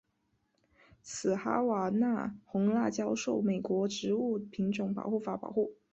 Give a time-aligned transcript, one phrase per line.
[1.03, 5.75] 此哈瓦那红辣椒受美国植物品种保护法保护。